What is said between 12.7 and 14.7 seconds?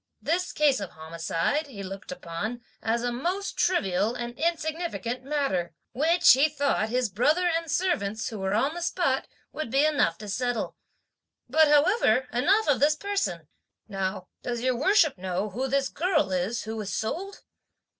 this person. Now does